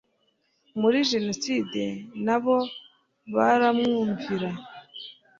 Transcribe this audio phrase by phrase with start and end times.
[0.81, 1.83] muri jenoside
[2.25, 2.57] na bo
[3.33, 4.49] baramwumvira